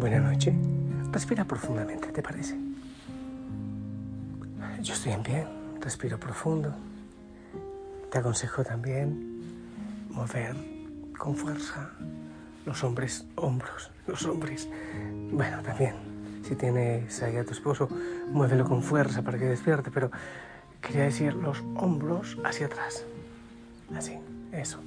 Buenas 0.00 0.22
noches. 0.22 0.54
Respira 1.12 1.44
profundamente, 1.44 2.08
¿te 2.08 2.22
parece? 2.22 2.56
Yo 4.80 4.94
estoy 4.94 5.12
en 5.12 5.22
bien, 5.22 5.46
respiro 5.78 6.18
profundo. 6.18 6.74
Te 8.10 8.16
aconsejo 8.16 8.64
también 8.64 9.42
mover 10.08 10.56
con 11.18 11.36
fuerza 11.36 11.90
los 12.64 12.82
hombres, 12.82 13.26
hombros, 13.36 13.90
los 14.06 14.24
hombres. 14.24 14.70
Bueno, 15.32 15.60
también, 15.62 15.96
si 16.48 16.54
tienes 16.54 17.22
ahí 17.22 17.36
a 17.36 17.44
tu 17.44 17.52
esposo, 17.52 17.86
muévelo 18.28 18.64
con 18.64 18.82
fuerza 18.82 19.20
para 19.20 19.36
que 19.36 19.44
despierte, 19.44 19.90
pero 19.90 20.10
quería 20.80 21.02
decir 21.02 21.34
los 21.34 21.60
hombros 21.76 22.38
hacia 22.42 22.68
atrás. 22.68 23.04
Así, 23.94 24.16
eso. 24.50 24.80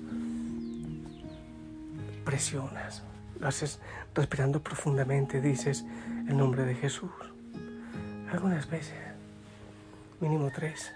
Presionas, 2.26 3.04
lo 3.40 3.48
haces 3.48 3.80
respirando 4.14 4.62
profundamente, 4.62 5.42
dices 5.42 5.86
el 6.28 6.38
nombre 6.38 6.64
de 6.64 6.76
Jesús. 6.76 7.12
Algunas 8.32 8.70
veces, 8.70 8.96
mínimo 10.20 10.50
tres. 10.54 10.92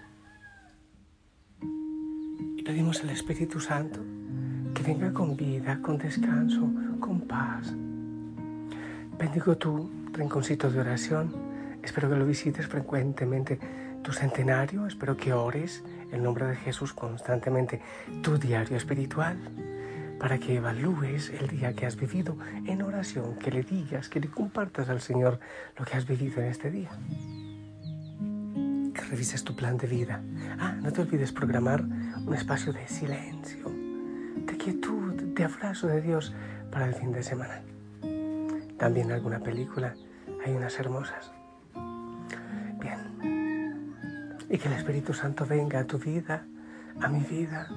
Y 1.62 2.64
pedimos 2.64 3.02
al 3.02 3.10
Espíritu 3.10 3.60
Santo 3.60 4.00
que 4.74 4.84
venga 4.84 5.14
con 5.14 5.36
vida, 5.36 5.80
con 5.82 5.98
descanso, 5.98 6.70
con 7.00 7.22
paz. 7.22 7.74
Bendigo 9.20 9.58
tu 9.58 9.90
rinconcito 10.14 10.70
de 10.70 10.80
oración. 10.80 11.34
Espero 11.84 12.10
que 12.10 12.16
lo 12.16 12.26
visites 12.26 12.68
frecuentemente 12.68 13.60
tu 14.04 14.14
centenario. 14.14 14.88
Espero 14.88 15.18
que 15.18 15.34
ores 15.34 15.84
el 16.12 16.24
nombre 16.24 16.46
de 16.46 16.56
Jesús 16.56 16.94
constantemente 16.94 17.82
tu 18.22 18.38
diario 18.38 18.78
espiritual 18.78 19.38
para 20.20 20.40
que 20.40 20.56
evalúes 20.56 21.30
el 21.30 21.48
día 21.48 21.74
que 21.74 21.86
has 21.86 21.96
vivido 21.96 22.38
en 22.66 22.82
oración, 22.82 23.36
que 23.38 23.52
le 23.52 23.64
digas, 23.64 24.10
que 24.10 24.20
le 24.20 24.28
compartas 24.28 24.90
al 24.90 25.02
Señor 25.02 25.40
lo 25.78 25.86
que 25.86 25.96
has 25.96 26.08
vivido 26.08 26.42
en 26.42 26.48
este 26.48 26.72
día. 26.72 26.90
Que 28.94 29.02
revises 29.10 29.44
tu 29.44 29.56
plan 29.56 29.78
de 29.78 29.88
vida. 29.88 30.22
Ah, 30.60 30.76
no 30.82 30.92
te 30.92 31.02
olvides 31.02 31.32
programar 31.32 31.82
un 31.82 32.34
espacio 32.34 32.74
de 32.74 32.88
silencio, 32.88 33.70
de 33.70 34.58
quietud, 34.58 35.14
de 35.14 35.44
abrazo 35.44 35.88
de 35.88 36.02
Dios 36.02 36.34
para 36.72 36.88
el 36.88 36.96
fin 36.96 37.12
de 37.12 37.24
semana. 37.24 37.62
También 38.78 39.12
alguna 39.12 39.40
película, 39.40 39.96
hay 40.46 40.54
unas 40.54 40.80
hermosas. 40.80 41.32
Bien. 42.80 43.94
Y 44.50 44.58
que 44.58 44.68
el 44.68 44.74
Espíritu 44.74 45.14
Santo 45.14 45.46
venga 45.46 45.80
a 45.80 45.86
tu 45.86 45.98
vida, 45.98 46.46
a 47.02 47.08
mi 47.08 47.20
vida, 47.20 47.70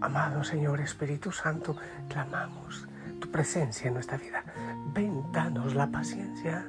Amado 0.00 0.44
Señor 0.44 0.80
Espíritu 0.80 1.32
Santo, 1.32 1.76
clamamos 2.08 2.86
tu 3.20 3.28
presencia 3.32 3.88
en 3.88 3.94
nuestra 3.94 4.16
vida. 4.16 4.44
Ven, 4.94 5.24
danos 5.32 5.74
la 5.74 5.88
paciencia, 5.88 6.64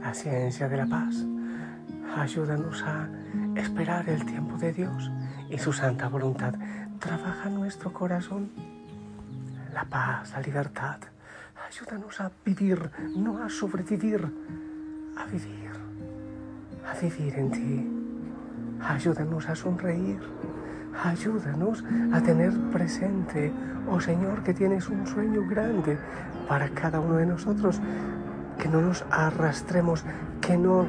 la 0.00 0.14
ciencia 0.14 0.68
de 0.68 0.76
la 0.76 0.86
paz. 0.86 1.16
Ayúdanos 2.16 2.84
a 2.84 3.08
esperar 3.56 4.08
el 4.08 4.24
tiempo 4.26 4.56
de 4.58 4.72
Dios 4.72 5.10
y 5.50 5.58
su 5.58 5.72
santa 5.72 6.08
voluntad. 6.08 6.54
Trabaja 7.00 7.48
nuestro 7.50 7.92
corazón 7.92 8.52
la 9.72 9.84
paz, 9.84 10.30
la 10.30 10.40
libertad. 10.40 11.00
Ayúdanos 11.68 12.20
a 12.20 12.30
vivir, 12.44 12.92
no 13.16 13.42
a 13.42 13.50
sobrevivir, 13.50 14.32
a 15.16 15.26
vivir, 15.26 15.72
a 16.88 17.00
vivir 17.00 17.34
en 17.34 17.50
ti. 17.50 17.90
Ayúdanos 18.84 19.48
a 19.48 19.56
sonreír 19.56 20.20
Ayúdanos 21.02 21.84
a 22.12 22.20
tener 22.20 22.52
presente, 22.70 23.52
oh 23.90 24.00
Señor, 24.00 24.42
que 24.42 24.54
tienes 24.54 24.88
un 24.88 25.06
sueño 25.06 25.46
grande 25.48 25.98
para 26.48 26.68
cada 26.68 27.00
uno 27.00 27.16
de 27.16 27.26
nosotros, 27.26 27.80
que 28.58 28.68
no 28.68 28.80
nos 28.80 29.04
arrastremos, 29.10 30.04
que 30.40 30.56
no 30.56 30.86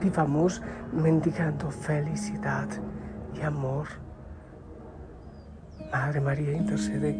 vivamos 0.00 0.62
mendigando 0.92 1.70
felicidad 1.70 2.68
y 3.34 3.42
amor. 3.42 3.88
Madre 5.92 6.20
María, 6.20 6.52
intercede 6.52 7.18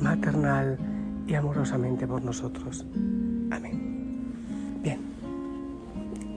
maternal 0.00 0.78
y 1.26 1.34
amorosamente 1.34 2.06
por 2.06 2.22
nosotros. 2.22 2.84
Amén. 3.50 4.80
Bien, 4.82 5.00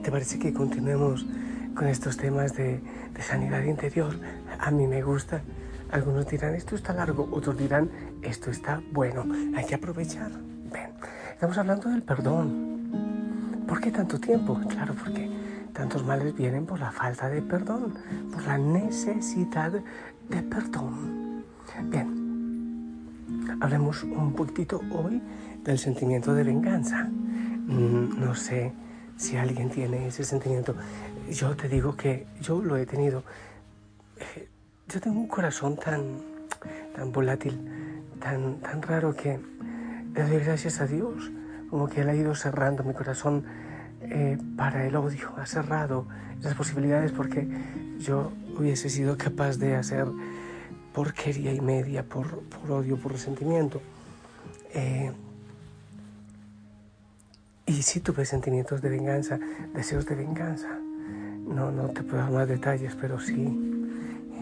¿te 0.02 0.10
parece 0.10 0.38
que 0.38 0.52
continuemos 0.52 1.26
con 1.74 1.86
estos 1.86 2.16
temas 2.16 2.54
de, 2.54 2.80
de 3.12 3.22
sanidad 3.22 3.62
interior? 3.62 4.14
A 4.58 4.70
mí 4.70 4.86
me 4.86 5.02
gusta. 5.02 5.42
Algunos 5.90 6.26
dirán, 6.26 6.54
esto 6.54 6.74
está 6.74 6.92
largo, 6.92 7.28
otros 7.32 7.56
dirán, 7.56 7.90
esto 8.22 8.50
está 8.50 8.82
bueno, 8.92 9.24
hay 9.56 9.64
que 9.64 9.74
aprovechar. 9.74 10.30
Ven, 10.70 10.90
estamos 11.32 11.56
hablando 11.56 11.88
del 11.88 12.02
perdón. 12.02 13.64
¿Por 13.66 13.80
qué 13.80 13.90
tanto 13.90 14.18
tiempo? 14.18 14.60
Claro, 14.68 14.94
porque 14.94 15.30
tantos 15.72 16.04
males 16.04 16.34
vienen 16.34 16.66
por 16.66 16.80
la 16.80 16.90
falta 16.90 17.28
de 17.28 17.40
perdón, 17.40 17.94
por 18.32 18.42
la 18.44 18.58
necesidad 18.58 19.72
de 20.28 20.42
perdón. 20.42 21.44
Bien, 21.84 23.56
hablemos 23.60 24.02
un 24.02 24.34
poquitito 24.34 24.80
hoy 24.90 25.22
del 25.64 25.78
sentimiento 25.78 26.34
de 26.34 26.44
venganza. 26.44 27.04
Mm, 27.04 28.20
no 28.20 28.34
sé 28.34 28.72
si 29.16 29.36
alguien 29.36 29.70
tiene 29.70 30.08
ese 30.08 30.24
sentimiento. 30.24 30.74
Yo 31.30 31.56
te 31.56 31.68
digo 31.68 31.96
que 31.96 32.26
yo 32.40 32.62
lo 32.62 32.76
he 32.76 32.86
tenido 32.86 33.22
yo 34.88 35.00
tengo 35.00 35.20
un 35.20 35.28
corazón 35.28 35.76
tan, 35.76 36.18
tan 36.94 37.12
volátil, 37.12 37.58
tan, 38.20 38.60
tan 38.60 38.82
raro 38.82 39.14
que 39.14 39.38
le 40.14 40.22
doy 40.22 40.38
gracias 40.38 40.80
a 40.80 40.86
Dios, 40.86 41.30
como 41.68 41.88
que 41.88 42.00
Él 42.00 42.08
ha 42.08 42.14
ido 42.14 42.34
cerrando 42.34 42.82
mi 42.84 42.94
corazón 42.94 43.44
eh, 44.00 44.38
para 44.56 44.86
el 44.86 44.96
odio, 44.96 45.32
ha 45.36 45.46
cerrado 45.46 46.06
esas 46.40 46.54
posibilidades 46.54 47.12
porque 47.12 47.46
yo 47.98 48.32
hubiese 48.58 48.88
sido 48.88 49.18
capaz 49.18 49.58
de 49.58 49.76
hacer 49.76 50.06
porquería 50.94 51.52
y 51.52 51.60
media 51.60 52.02
por, 52.02 52.40
por 52.44 52.70
odio, 52.70 52.96
por 52.96 53.12
resentimiento. 53.12 53.82
Eh, 54.74 55.12
y 57.66 57.82
sí 57.82 58.00
tuve 58.00 58.24
sentimientos 58.24 58.80
de 58.80 58.88
venganza, 58.88 59.38
deseos 59.74 60.06
de 60.06 60.14
venganza. 60.14 60.68
No, 61.46 61.70
no 61.70 61.88
te 61.90 62.02
puedo 62.02 62.22
dar 62.22 62.32
más 62.32 62.48
detalles, 62.48 62.96
pero 62.98 63.20
sí 63.20 63.67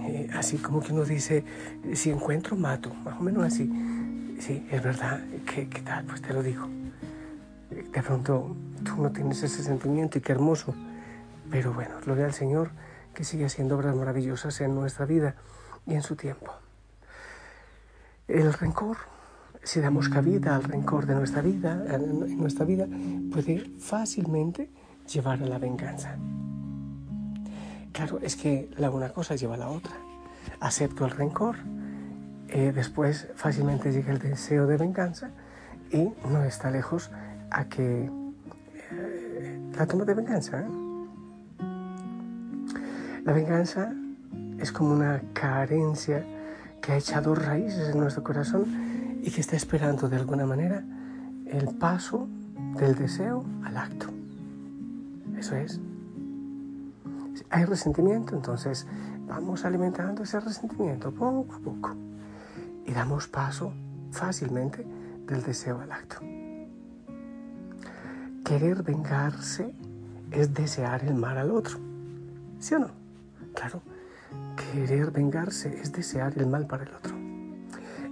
eh, 0.07 0.29
así 0.35 0.59
como 0.59 0.81
que 0.81 0.93
uno 0.93 1.05
dice, 1.05 1.45
si 1.95 2.11
encuentro, 2.11 2.57
mato, 2.57 2.93
más 2.95 3.19
o 3.19 3.23
menos 3.23 3.45
así. 3.45 3.71
Sí, 4.41 4.67
es 4.71 4.83
verdad, 4.83 5.21
¿qué, 5.47 5.67
tal? 5.85 6.05
Pues 6.05 6.23
te 6.23 6.33
lo 6.33 6.43
digo. 6.43 6.69
De 7.71 8.03
pronto 8.03 8.55
tú 8.85 9.03
no 9.03 9.11
tienes 9.11 9.43
ese 9.43 9.63
sentimiento 9.63 10.19
y 10.19 10.21
qué 10.21 10.33
hermoso. 10.33 10.75
Pero 11.51 11.73
bueno, 11.73 11.95
gloria 12.05 12.27
al 12.27 12.35
Señor 12.35 12.71
que 13.15 13.25
sigue 13.25 13.47
haciendo 13.47 13.77
obras 13.77 13.97
maravillosas 13.97 14.61
en 14.61 14.75
nuestra 14.75 15.07
vida 15.07 15.37
y 15.87 15.95
en 15.95 16.03
su 16.03 16.17
tiempo. 16.17 16.53
El 18.29 18.53
rencor, 18.53 18.99
si 19.63 19.81
damos 19.81 20.09
cabida 20.09 20.57
al 20.57 20.65
rencor 20.65 21.07
de 21.07 21.15
nuestra 21.15 21.41
vida, 21.41 21.85
en 21.89 22.37
nuestra 22.39 22.65
vida, 22.65 22.87
puede 23.33 23.71
fácilmente 23.79 24.69
llevar 25.07 25.43
a 25.43 25.47
la 25.47 25.59
venganza. 25.59 26.19
Claro, 27.97 28.19
es 28.21 28.37
que 28.37 28.69
la 28.77 28.91
una 28.91 29.09
cosa 29.09 29.37
lleva 29.37 29.55
a 29.55 29.57
la 29.57 29.71
otra. 29.71 29.95
Acepto 30.61 31.07
el 31.07 31.13
rencor, 31.13 31.57
eh, 32.49 32.71
después 32.75 33.29
fácilmente 33.37 33.91
llega 33.91 34.13
el 34.13 34.19
deseo 34.19 34.67
de 34.67 34.77
venganza 34.77 35.31
y 35.91 36.13
no 36.31 36.45
está 36.45 36.71
lejos 36.71 37.11
a 37.51 37.65
que 37.65 38.11
eh, 38.91 39.71
la 39.75 39.87
toma 39.87 40.05
de 40.05 40.13
venganza. 40.13 40.61
¿eh? 40.61 40.67
La 43.25 43.33
venganza 43.33 43.95
es 44.59 44.71
como 44.73 44.93
una 44.93 45.23
carencia 45.33 46.23
que 46.83 46.93
ha 46.93 46.97
echado 46.99 47.35
raíces 47.35 47.89
en 47.89 47.99
nuestro 47.99 48.23
corazón 48.23 49.21
y 49.23 49.31
que 49.31 49.41
está 49.41 49.57
esperando 49.57 50.11
de 50.11 50.17
alguna 50.17 50.45
manera 50.45 50.85
el 51.47 51.69
paso 51.79 52.29
del 52.79 52.95
deseo 52.95 53.43
al 53.65 53.79
acto. 53.79 54.09
Eso 55.39 55.57
es 55.57 55.81
hay 57.51 57.65
resentimiento, 57.65 58.35
entonces 58.35 58.87
vamos 59.27 59.65
alimentando 59.65 60.23
ese 60.23 60.41
resentimiento 60.41 61.13
poco 61.13 61.55
a 61.55 61.59
poco 61.59 61.97
y 62.85 62.93
damos 62.93 63.29
paso 63.29 63.73
fácilmente 64.11 64.87
del 65.27 65.43
deseo 65.43 65.81
al 65.81 65.93
acto. 65.93 66.21
Querer 68.45 68.83
vengarse 68.83 69.73
es 70.31 70.55
desear 70.55 71.05
el 71.05 71.15
mal 71.15 71.39
al 71.39 71.51
otro, 71.51 71.79
¿sí 72.61 72.75
o 72.75 72.79
no? 72.79 72.91
Claro, 73.55 73.83
querer 74.73 75.11
vengarse 75.11 75.81
es 75.81 75.93
desear 75.93 76.35
el 76.37 76.47
mal 76.47 76.67
para 76.67 76.85
el 76.85 76.95
otro. 76.95 77.15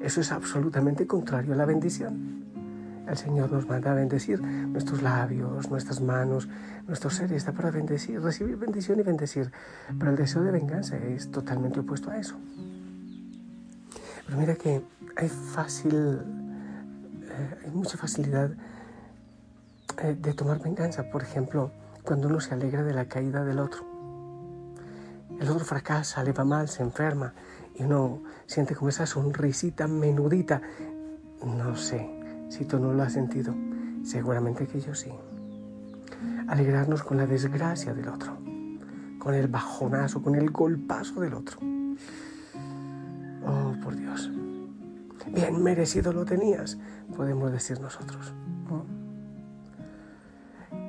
Eso 0.01 0.21
es 0.21 0.33
absolutamente 0.33 1.07
contrario 1.07 1.55
a 1.55 1.57
la 1.57 1.65
bendición. 1.65 2.45
El 3.07 3.19
Señor 3.19 3.53
nos 3.53 3.67
manda 3.67 3.93
a 3.93 3.95
bendecir 3.95 4.41
nuestros 4.41 5.03
labios, 5.03 5.71
nuestras 5.71 6.01
manos, 6.01 6.49
nuestro 6.87 7.11
ser 7.11 7.33
está 7.33 7.53
para 7.53 7.71
bendecir, 7.71 8.21
recibir 8.21 8.57
bendición 8.57 8.99
y 8.99 9.03
bendecir. 9.03 9.53
Pero 9.99 10.11
el 10.11 10.17
deseo 10.17 10.43
de 10.43 10.51
venganza 10.51 10.97
es 10.97 11.31
totalmente 11.31 11.81
opuesto 11.81 12.11
a 12.11 12.17
eso. 12.17 12.37
Pero 14.25 14.39
mira 14.39 14.55
que 14.55 14.83
hay 15.17 15.29
fácil 15.29 16.19
eh, 17.29 17.59
hay 17.65 17.71
mucha 17.71 17.99
facilidad 17.99 18.51
eh, 20.03 20.17
de 20.19 20.33
tomar 20.33 20.61
venganza. 20.61 21.11
Por 21.11 21.23
ejemplo, 21.23 21.73
cuando 22.03 22.29
uno 22.29 22.41
se 22.41 22.55
alegra 22.55 22.83
de 22.83 22.95
la 22.95 23.07
caída 23.07 23.45
del 23.45 23.59
otro. 23.59 23.85
El 25.39 25.51
otro 25.51 25.65
fracasa, 25.65 26.25
le 26.25 26.33
va 26.33 26.45
mal, 26.45 26.69
se 26.69 26.83
enferma 26.83 27.35
y 27.75 27.83
uno 27.83 28.23
siente 28.47 28.75
como 28.75 28.89
esa 28.89 29.05
sonrisita 29.05 29.89
menudita. 29.89 30.63
No 31.45 31.77
sé 31.77 32.24
si 32.49 32.65
tú 32.65 32.79
no 32.79 32.93
lo 32.93 33.03
has 33.03 33.13
sentido. 33.13 33.55
Seguramente 34.03 34.67
que 34.67 34.81
yo 34.81 34.95
sí. 34.95 35.11
Alegrarnos 36.47 37.03
con 37.03 37.17
la 37.17 37.27
desgracia 37.27 37.95
del 37.95 38.09
otro, 38.09 38.37
con 39.19 39.35
el 39.35 39.49
bajonazo, 39.49 40.23
con 40.23 40.35
el 40.35 40.51
golpazo 40.51 41.21
del 41.21 41.35
otro. 41.35 41.59
Oh, 43.47 43.75
por 43.83 43.97
Dios. 43.97 44.31
Bien 45.33 45.63
merecido 45.63 46.13
lo 46.13 46.25
tenías, 46.25 46.79
podemos 47.17 47.51
decir 47.51 47.81
nosotros. 47.81 48.35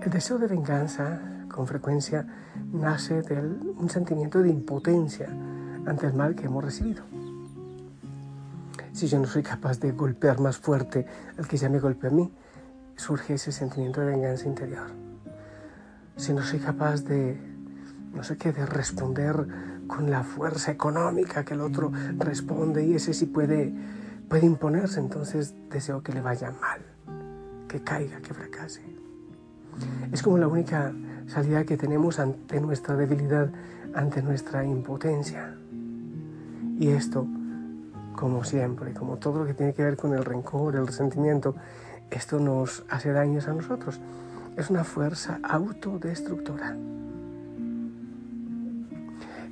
El 0.02 0.12
deseo 0.12 0.38
de 0.38 0.48
venganza 0.48 1.20
con 1.50 1.66
frecuencia 1.66 2.28
nace 2.74 3.22
de 3.22 3.40
un 3.40 3.90
sentimiento 3.90 4.42
de 4.42 4.50
impotencia 4.50 5.30
ante 5.86 6.08
el 6.08 6.14
mal 6.14 6.36
que 6.36 6.46
hemos 6.46 6.64
recibido. 6.64 7.04
Si 8.96 9.08
yo 9.08 9.20
no 9.20 9.28
soy 9.28 9.44
capaz 9.44 9.82
de 9.82 9.92
golpear 9.92 10.40
más 10.40 10.58
fuerte 10.58 11.06
al 11.38 11.50
que 11.50 11.58
ya 11.58 11.68
me 11.68 11.80
golpeó 11.80 12.10
a 12.10 12.14
mí, 12.14 12.32
surge 12.96 13.34
ese 13.34 13.52
sentimiento 13.52 14.00
de 14.00 14.08
venganza 14.08 14.48
interior. 14.48 14.88
Si 16.16 16.32
no 16.32 16.42
soy 16.42 16.60
capaz 16.60 17.04
de, 17.04 17.38
no 18.14 18.24
sé 18.24 18.38
qué, 18.38 18.54
de 18.54 18.66
responder 18.66 19.48
con 19.88 20.10
la 20.10 20.24
fuerza 20.24 20.72
económica 20.72 21.44
que 21.44 21.56
el 21.56 21.60
otro 21.60 21.92
responde 22.18 22.86
y 22.86 22.94
ese 22.94 23.14
sí 23.14 23.26
puede, 23.26 23.74
puede 24.30 24.46
imponerse, 24.46 25.02
entonces 25.02 25.54
deseo 25.70 26.02
que 26.02 26.14
le 26.14 26.22
vaya 26.22 26.52
mal, 26.52 26.80
que 27.68 27.82
caiga, 27.82 28.22
que 28.22 28.34
fracase. 28.34 28.82
Es 30.14 30.24
como 30.24 30.38
la 30.38 30.48
única 30.48 30.94
salida 31.28 31.66
que 31.66 31.76
tenemos 31.76 32.18
ante 32.18 32.62
nuestra 32.62 32.96
debilidad, 32.96 33.50
ante 33.94 34.22
nuestra 34.22 34.64
impotencia. 34.64 35.54
Y 36.80 36.88
esto, 36.92 37.28
como 38.16 38.44
siempre, 38.44 38.94
como 38.94 39.18
todo 39.18 39.40
lo 39.40 39.46
que 39.46 39.54
tiene 39.54 39.74
que 39.74 39.84
ver 39.84 39.98
con 39.98 40.14
el 40.14 40.24
rencor, 40.24 40.76
el 40.76 40.88
resentimiento, 40.88 41.56
esto 42.12 42.40
nos 42.40 42.84
hace 42.90 43.12
daños 43.12 43.48
a 43.48 43.54
nosotros. 43.54 44.00
Es 44.58 44.70
una 44.70 44.84
fuerza 44.84 45.40
autodestructora. 45.44 46.76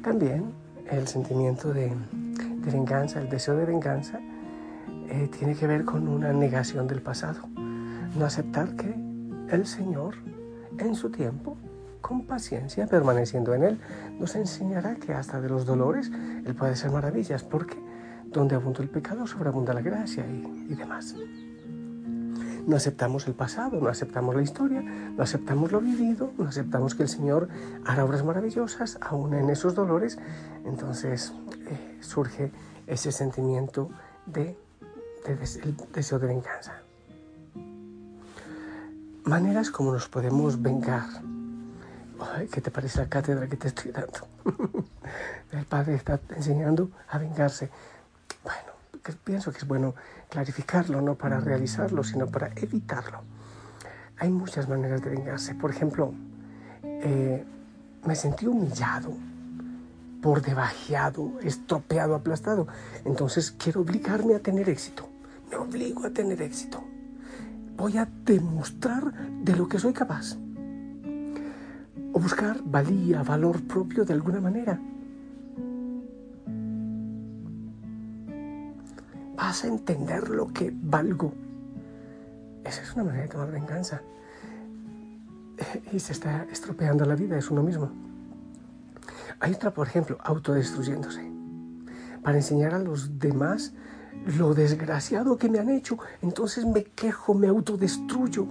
También 0.01 0.53
el 0.89 1.07
sentimiento 1.07 1.73
de, 1.73 1.91
venganza, 2.71 3.21
el 3.21 3.29
deseo 3.29 3.55
de 3.55 3.65
venganza, 3.65 4.19
eh, 5.09 5.29
tiene 5.37 5.55
que 5.55 5.67
ver 5.67 5.85
con 5.85 6.07
una 6.07 6.31
negación 6.33 6.87
del 6.87 7.01
pasado. 7.01 7.41
No 7.57 8.25
aceptar 8.25 8.75
que 8.75 8.93
el 9.49 9.65
Señor, 9.65 10.15
en 10.77 10.95
su 10.95 11.09
tiempo, 11.09 11.57
con 12.01 12.25
paciencia, 12.25 12.87
permaneciendo 12.87 13.53
en 13.53 13.63
Él, 13.63 13.79
nos 14.19 14.35
enseñará 14.35 14.95
que 14.95 15.13
hasta 15.13 15.39
de 15.39 15.49
los 15.49 15.65
dolores 15.65 16.11
Él 16.45 16.53
puede 16.53 16.73
hacer 16.73 16.91
maravillas, 16.91 17.43
porque 17.43 17.77
donde 18.33 18.55
abunda 18.55 18.81
el 18.81 18.89
pecado, 18.89 19.27
sobreabunda 19.27 19.73
la 19.73 19.81
gracia 19.81 20.25
y, 20.25 20.73
demás. 20.75 21.15
No 22.65 22.75
aceptamos 22.75 23.27
el 23.27 23.33
pasado, 23.33 23.79
no 23.81 23.89
aceptamos 23.89 24.35
la 24.35 24.41
historia, 24.41 24.81
no 24.81 25.21
aceptamos 25.21 25.71
lo 25.71 25.81
vivido, 25.81 26.31
no 26.37 26.47
aceptamos 26.47 26.95
que 26.95 27.03
el 27.03 27.09
Señor 27.09 27.49
hará 27.85 28.05
obras 28.05 28.23
maravillosas, 28.23 28.97
aún 29.01 29.33
en 29.33 29.49
esos 29.49 29.75
dolores. 29.75 30.17
Entonces 30.65 31.33
eh, 31.67 31.97
surge 32.01 32.51
ese 32.87 33.11
sentimiento 33.11 33.89
de, 34.25 34.57
deseo 35.93 36.19
de 36.19 36.27
venganza. 36.27 36.81
Maneras 39.25 39.71
como 39.71 39.93
nos 39.93 40.09
podemos 40.09 40.61
vengar 40.61 41.05
¿Qué 42.51 42.61
te 42.61 42.71
parece 42.71 42.99
la 42.99 43.09
cátedra 43.09 43.47
que 43.47 43.57
te 43.57 43.67
estoy 43.67 43.91
dando? 43.91 44.27
El 45.51 45.65
Padre 45.65 45.95
está 45.95 46.19
enseñando 46.35 46.89
a 47.09 47.17
vengarse. 47.17 47.69
Bueno, 48.43 48.73
pienso 49.23 49.51
que 49.51 49.59
es 49.59 49.67
bueno 49.67 49.95
clarificarlo, 50.29 51.01
no 51.01 51.15
para 51.15 51.39
realizarlo, 51.39 52.03
sino 52.03 52.27
para 52.27 52.47
evitarlo. 52.55 53.21
Hay 54.17 54.29
muchas 54.29 54.69
maneras 54.69 55.01
de 55.01 55.09
vengarse. 55.09 55.55
Por 55.55 55.71
ejemplo, 55.71 56.13
eh, 56.83 57.43
me 58.05 58.15
sentí 58.15 58.47
humillado, 58.47 59.13
por 60.21 60.41
debajeado, 60.41 61.39
estropeado, 61.41 62.15
aplastado. 62.15 62.67
Entonces 63.03 63.51
quiero 63.51 63.81
obligarme 63.81 64.35
a 64.35 64.39
tener 64.39 64.69
éxito. 64.69 65.09
Me 65.49 65.57
obligo 65.57 66.05
a 66.05 66.09
tener 66.11 66.41
éxito. 66.41 66.83
Voy 67.75 67.97
a 67.97 68.07
demostrar 68.25 69.13
de 69.43 69.55
lo 69.55 69.67
que 69.67 69.79
soy 69.79 69.93
capaz 69.93 70.37
o 72.13 72.19
buscar 72.19 72.61
valía, 72.63 73.23
valor 73.23 73.61
propio 73.63 74.05
de 74.05 74.13
alguna 74.13 74.39
manera. 74.39 74.79
Vas 79.35 79.63
a 79.63 79.67
entender 79.67 80.29
lo 80.29 80.47
que 80.47 80.73
valgo. 80.73 81.33
Esa 82.63 82.81
es 82.81 82.93
una 82.93 83.05
manera 83.05 83.23
de 83.23 83.29
tomar 83.29 83.51
venganza. 83.51 84.01
Y 85.91 85.99
se 85.99 86.13
está 86.13 86.45
estropeando 86.51 87.05
la 87.05 87.15
vida, 87.15 87.37
es 87.37 87.49
uno 87.51 87.63
mismo. 87.63 87.91
Hay 89.39 89.53
otra, 89.53 89.71
por 89.71 89.87
ejemplo, 89.87 90.17
autodestruyéndose. 90.23 91.31
Para 92.23 92.37
enseñar 92.37 92.73
a 92.73 92.79
los 92.79 93.19
demás 93.19 93.73
lo 94.37 94.53
desgraciado 94.53 95.37
que 95.37 95.49
me 95.49 95.59
han 95.59 95.69
hecho, 95.69 95.97
entonces 96.21 96.65
me 96.65 96.83
quejo, 96.83 97.33
me 97.33 97.47
autodestruyo, 97.47 98.47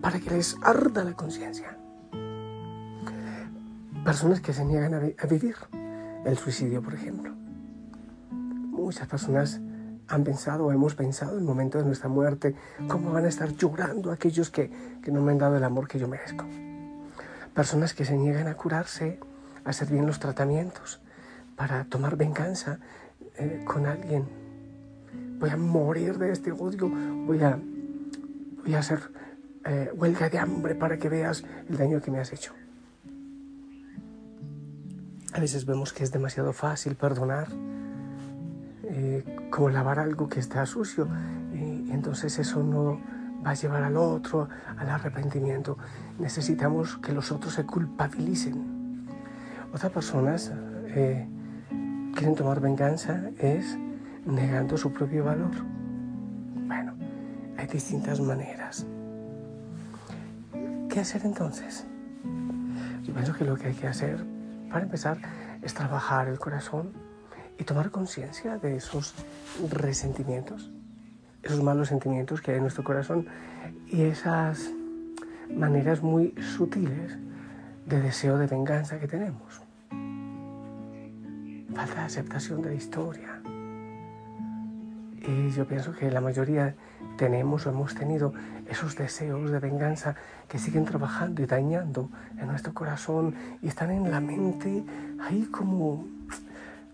para 0.00 0.18
que 0.18 0.30
les 0.30 0.56
arda 0.62 1.04
la 1.04 1.12
conciencia 1.12 1.76
personas 4.04 4.40
que 4.40 4.52
se 4.52 4.64
niegan 4.64 4.94
a, 4.94 5.26
vivir 5.26 5.56
el 6.24 6.36
suicidio, 6.36 6.82
por 6.82 6.94
ejemplo. 6.94 7.32
Muchas 8.30 9.06
personas 9.06 9.60
han 10.12 10.24
pensado 10.24 10.66
o 10.66 10.72
hemos 10.72 10.94
pensado 10.94 11.32
en 11.32 11.38
el 11.38 11.44
momento 11.44 11.78
de 11.78 11.84
nuestra 11.84 12.08
muerte 12.08 12.54
cómo 12.86 13.12
van 13.12 13.24
a 13.24 13.28
estar 13.28 13.56
llorando 13.56 14.12
aquellos 14.12 14.50
que, 14.50 14.70
no 15.06 15.22
me 15.22 15.32
han 15.32 15.38
dado 15.38 15.56
el 15.56 15.64
amor 15.64 15.88
que 15.88 15.98
yo 15.98 16.06
merezco. 16.06 16.44
Personas 17.54 17.94
que 17.94 18.04
se 18.04 18.16
niegan 18.16 18.46
a 18.46 18.54
curarse, 18.54 19.18
a 19.64 19.70
hacer 19.70 19.88
bien 19.88 20.06
los 20.06 20.18
tratamientos, 20.18 21.00
para 21.56 21.84
tomar 21.84 22.16
venganza 22.16 22.78
eh, 23.38 23.62
con 23.64 23.86
alguien. 23.86 24.28
Voy 25.38 25.48
a 25.48 25.56
morir 25.56 26.18
de 26.18 26.30
este 26.30 26.52
odio, 26.52 26.90
voy 26.90 27.42
a, 27.42 27.58
voy 28.62 28.74
a 28.74 28.78
hacer 28.78 29.00
eh, 29.64 29.90
huelga 29.94 30.28
de 30.28 30.38
hambre 30.38 30.74
para 30.74 30.98
que 30.98 31.08
veas 31.08 31.42
el 31.70 31.78
daño 31.78 32.02
que 32.02 32.10
me 32.10 32.20
has 32.20 32.32
hecho. 32.34 32.52
A 35.32 35.40
veces 35.40 35.64
vemos 35.64 35.94
que 35.94 36.04
es 36.04 36.12
demasiado 36.12 36.52
fácil 36.52 36.96
perdonar, 36.96 37.48
como 39.52 39.68
lavar 39.68 39.98
algo 39.98 40.28
que 40.28 40.40
está 40.40 40.64
sucio, 40.64 41.06
entonces 41.52 42.38
eso 42.38 42.62
no 42.62 42.98
va 43.44 43.50
a 43.50 43.54
llevar 43.54 43.82
al 43.82 43.98
otro 43.98 44.48
al 44.78 44.88
arrepentimiento. 44.88 45.76
Necesitamos 46.18 46.96
que 46.96 47.12
los 47.12 47.30
otros 47.30 47.52
se 47.54 47.64
culpabilicen. 47.64 49.06
Otras 49.74 49.92
personas 49.92 50.52
eh, 50.86 51.28
quieren 52.14 52.34
tomar 52.34 52.60
venganza 52.60 53.28
es 53.38 53.78
negando 54.24 54.78
su 54.78 54.90
propio 54.90 55.24
valor. 55.24 55.52
Bueno, 56.66 56.94
hay 57.58 57.66
distintas 57.66 58.20
maneras. 58.20 58.86
¿Qué 60.88 61.00
hacer 61.00 61.26
entonces? 61.26 61.86
Yo 63.02 63.12
pienso 63.12 63.34
que 63.34 63.44
lo 63.44 63.56
que 63.56 63.68
hay 63.68 63.74
que 63.74 63.86
hacer 63.86 64.24
para 64.72 64.84
empezar, 64.84 65.18
es 65.60 65.74
trabajar 65.74 66.28
el 66.28 66.38
corazón 66.38 66.92
y 67.58 67.64
tomar 67.64 67.90
conciencia 67.90 68.58
de 68.58 68.76
esos 68.76 69.14
resentimientos, 69.70 70.70
esos 71.42 71.62
malos 71.62 71.88
sentimientos 71.88 72.40
que 72.40 72.52
hay 72.52 72.56
en 72.56 72.62
nuestro 72.62 72.84
corazón 72.84 73.26
y 73.86 74.02
esas 74.02 74.70
maneras 75.54 76.02
muy 76.02 76.34
sutiles 76.56 77.16
de 77.86 78.00
deseo 78.00 78.38
de 78.38 78.46
venganza 78.46 78.98
que 78.98 79.08
tenemos. 79.08 79.62
Falta 81.74 81.94
de 81.94 82.00
aceptación 82.00 82.62
de 82.62 82.68
la 82.70 82.74
historia. 82.74 83.40
Y 85.24 85.50
yo 85.50 85.66
pienso 85.66 85.92
que 85.92 86.10
la 86.10 86.20
mayoría 86.20 86.74
tenemos 87.16 87.66
o 87.66 87.70
hemos 87.70 87.94
tenido 87.94 88.32
esos 88.68 88.96
deseos 88.96 89.50
de 89.50 89.58
venganza 89.58 90.14
que 90.48 90.58
siguen 90.58 90.84
trabajando 90.84 91.42
y 91.42 91.46
dañando 91.46 92.10
en 92.38 92.48
nuestro 92.48 92.74
corazón 92.74 93.34
y 93.60 93.68
están 93.68 93.90
en 93.90 94.10
la 94.10 94.20
mente 94.20 94.84
ahí 95.20 95.44
como, 95.44 96.06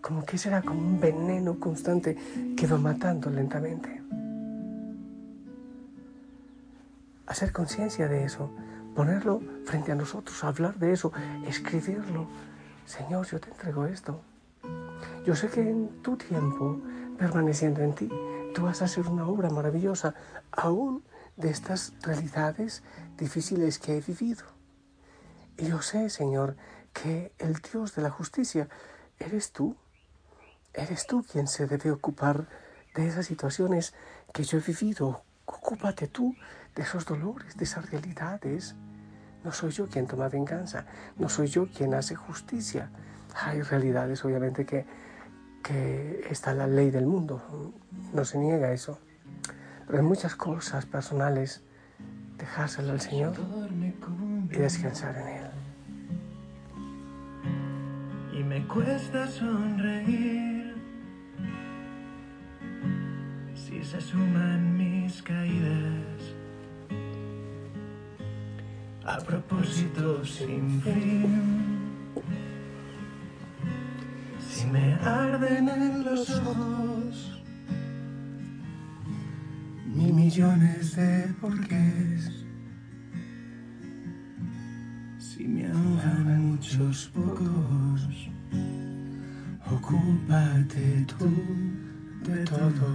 como 0.01 0.25
que 0.25 0.39
será 0.39 0.63
como 0.63 0.81
un 0.81 1.01
veneno 1.01 1.59
constante 1.59 2.17
que 2.57 2.67
va 2.67 2.79
matando 2.79 3.31
lentamente. 3.31 4.03
Hacer 7.27 7.53
conciencia 7.53 8.09
de 8.09 8.25
eso, 8.25 8.51
ponerlo 8.95 9.41
frente 9.65 9.93
a 9.93 9.95
nosotros, 9.95 10.43
hablar 10.45 10.79
de 10.79 10.93
eso, 10.93 11.13
escribirlo. 11.47 12.27
Señor, 12.87 13.27
yo 13.27 13.39
te 13.39 13.51
entrego 13.51 13.87
esto. 13.87 14.23
Yo 15.27 15.35
sé 15.35 15.49
que 15.49 15.61
en 15.61 16.03
tu 16.03 16.17
tiempo, 16.17 16.81
permaneciendo 17.19 17.83
en 17.83 17.95
ti, 17.95 18.09
tú 18.55 18.63
vas 18.63 18.81
a 18.81 18.87
hacer 18.87 19.07
una 19.07 19.27
obra 19.27 19.51
maravillosa, 19.51 20.15
aún 20.53 21.03
de 21.37 21.51
estas 21.51 21.93
realidades 22.03 22.83
difíciles 23.17 23.79
que 23.79 23.97
he 23.97 24.01
vivido. 24.01 24.45
Y 25.57 25.67
yo 25.67 25.83
sé, 25.83 26.09
Señor, 26.09 26.57
que 26.93 27.33
el 27.39 27.55
Dios 27.55 27.95
de 27.95 28.03
la 28.03 28.11
justicia 28.11 28.69
eres 29.19 29.53
tú. 29.53 29.77
Eres 30.79 31.09
tú 31.09 31.25
quien 31.25 31.49
se 31.49 31.67
debe 31.67 31.91
ocupar 31.91 32.47
de 32.95 33.09
esas 33.09 33.27
situaciones 33.27 33.95
que 34.33 34.45
yo 34.45 34.59
he 34.59 34.61
vivido. 34.61 35.23
Ocúpate 35.45 36.07
tú 36.07 36.37
de 36.77 36.83
esos 36.83 37.05
dolores, 37.05 37.57
de 37.57 37.65
esas 37.65 37.91
realidades. 37.91 38.77
No 39.43 39.51
soy 39.51 39.73
yo 39.73 39.89
quien 39.89 40.07
toma 40.07 40.29
venganza, 40.29 40.87
no 41.17 41.29
soy 41.29 41.49
yo 41.49 41.67
quien 41.69 41.95
hace 41.95 42.15
justicia. 42.15 42.91
Hay 43.35 43.61
realidades, 43.63 44.25
obviamente, 44.25 44.65
que, 44.65 44.87
que 45.65 46.25
está 46.31 46.55
la 46.55 46.69
ley 46.69 46.91
del 46.93 47.07
mundo, 47.07 47.75
no 48.13 48.25
se 48.25 48.39
niega 48.39 48.71
eso. 48.73 49.01
Pero 49.87 49.99
hay 49.99 50.05
muchas 50.05 50.37
cosas 50.37 50.87
personales, 50.87 51.63
dejárselo 52.37 52.93
al 52.93 53.01
Señor 53.01 53.35
y 54.51 54.57
descansar 54.59 55.17
en 55.17 55.27
Él. 55.29 55.38
Y 58.39 58.45
me 58.45 58.65
cuesta 58.69 59.27
sonreír 59.27 60.73
si 63.53 63.83
se 63.83 64.01
suman 64.01 64.77
mis 64.77 65.21
caídas. 65.23 66.37
A 69.05 69.19
propósito 69.19 70.25
sin 70.25 70.81
fin, 70.83 71.79
si 74.49 74.67
me 74.69 74.95
arden 75.03 75.69
en 75.69 76.05
los 76.05 76.31
ojos 76.39 77.43
mil 79.85 80.13
millones 80.15 80.95
de 80.95 81.35
porqués. 81.41 82.38
Si 85.39 85.47
me 85.47 85.67
ahogan 85.67 86.51
muchos 86.51 87.13
pocos, 87.15 88.29
ocúpate 89.71 91.07
tú 91.07 91.31
de 92.29 92.45
todo. 92.45 92.91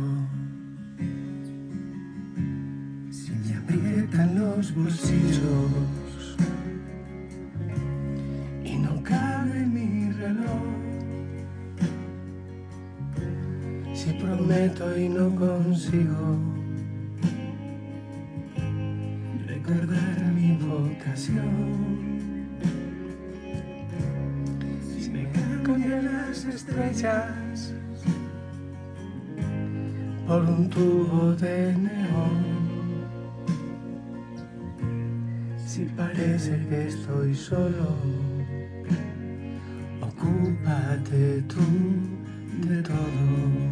Si 3.10 3.32
me 3.32 3.56
aprietan 3.56 4.36
los 4.38 4.76
bolsillos 4.76 6.36
y 8.66 8.76
no 8.76 9.02
cabe 9.04 9.66
mi 9.66 10.12
reloj. 10.12 10.64
Si 13.94 14.12
prometo 14.22 15.00
y 15.00 15.08
no 15.08 15.34
consigo 15.34 16.38
recordar 19.48 20.33
Si 21.16 21.32
me 25.10 25.28
cambian 25.64 26.06
las 26.06 26.46
estrellas 26.46 27.74
por 30.28 30.44
un 30.44 30.70
tubo 30.70 31.34
de 31.36 31.76
neón. 31.78 32.44
Si 35.66 35.86
parece 35.86 36.60
que 36.70 36.88
estoy 36.88 37.36
solo, 37.36 37.96
ocúpate 40.02 41.42
tú 41.44 41.62
de 42.68 42.82
todo. 42.82 43.63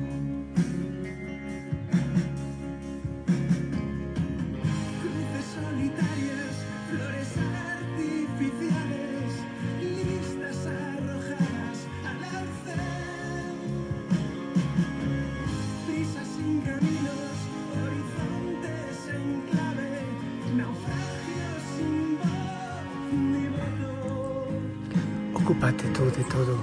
Ocúpate 25.51 25.83
tú 25.89 26.05
de 26.05 26.23
todo, 26.31 26.55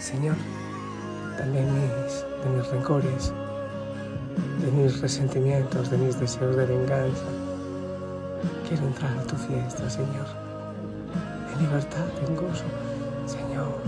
Señor, 0.00 0.34
también 1.36 1.66
mis, 1.72 2.24
de 2.42 2.50
mis 2.50 2.66
rencores, 2.66 3.32
de 4.60 4.72
mis 4.72 5.00
resentimientos, 5.00 5.88
de 5.88 5.98
mis 5.98 6.18
deseos 6.18 6.56
de 6.56 6.66
venganza. 6.66 7.26
Quiero 8.68 8.88
entrar 8.88 9.16
a 9.16 9.22
tu 9.22 9.36
fiesta, 9.36 9.88
Señor, 9.88 10.26
en 11.52 11.62
libertad, 11.62 12.06
en 12.26 12.34
gozo. 12.34 12.64
Señor, 13.24 13.78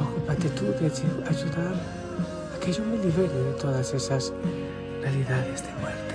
ocúpate 0.00 0.48
tú 0.48 0.64
de 0.80 0.86
ayudar 0.86 1.74
a 2.54 2.60
que 2.64 2.72
yo 2.72 2.82
me 2.86 2.96
libere 2.96 3.38
de 3.38 3.52
todas 3.60 3.92
esas 3.92 4.32
realidades 5.02 5.62
de 5.62 5.72
muerte. 5.82 6.14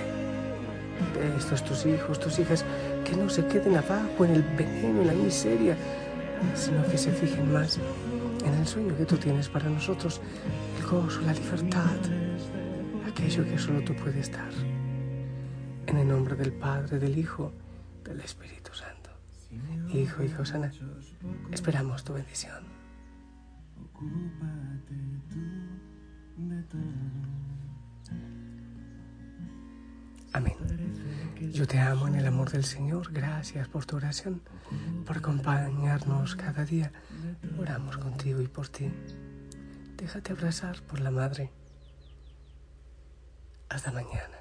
De 1.14 1.38
estos 1.38 1.64
tus 1.64 1.86
hijos, 1.86 2.20
tus 2.20 2.40
hijas, 2.40 2.66
que 3.06 3.16
no 3.16 3.30
se 3.30 3.46
queden 3.46 3.78
abajo 3.78 4.26
en 4.26 4.32
el 4.38 4.42
veneno, 4.58 5.02
en 5.02 5.08
la 5.08 5.14
miseria, 5.14 5.78
sino 6.56 6.84
que 6.88 6.98
se 6.98 7.12
fijen 7.12 7.52
más 7.54 7.80
en 8.46 8.54
el 8.54 8.68
sueño 8.68 8.96
que 8.98 9.06
tú 9.06 9.18
tienes 9.18 9.50
para 9.50 9.70
nosotros, 9.70 10.22
el 10.78 10.86
gozo, 10.86 11.22
la 11.22 11.34
libertad, 11.34 11.98
aquello 13.08 13.44
que 13.44 13.58
solo 13.58 13.82
tú 13.84 13.96
puedes 13.96 14.32
dar. 14.32 14.52
En 15.88 15.98
el 15.98 16.08
nombre 16.08 16.36
del 16.36 16.54
Padre, 16.54 17.00
del 17.00 17.18
Hijo, 17.18 17.52
del 18.04 18.20
Espíritu 18.22 18.74
Santo. 18.74 19.10
Hijo, 19.94 20.24
hijo 20.24 20.46
sana, 20.46 20.72
esperamos 21.52 22.04
tu 22.04 22.14
bendición. 22.14 22.64
Ocúpate 23.84 24.96
tú 25.30 26.48
de 26.48 26.64
todo. 26.64 27.51
Amén. 30.34 30.56
Yo 31.54 31.68
te 31.68 31.80
amo 31.80 32.08
en 32.08 32.16
el 32.16 32.28
amor 32.28 32.52
del 32.52 32.64
Señor. 32.64 33.12
Gracias 33.12 33.68
por 33.68 33.86
tu 33.86 33.98
oración, 33.98 34.42
por 35.06 35.18
acompañarnos 35.18 36.36
cada 36.36 36.64
día. 36.66 36.92
Oramos 37.60 37.98
contigo 37.98 38.42
y 38.42 38.48
por 38.48 38.68
ti. 38.70 38.92
Déjate 39.98 40.32
abrazar 40.32 40.82
por 40.84 41.00
la 41.00 41.12
Madre. 41.12 41.52
Hasta 43.70 43.92
mañana. 43.92 44.41